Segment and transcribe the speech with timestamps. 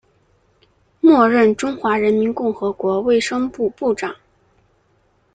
[0.99, 4.15] 末任中华人民共和国卫生部部长。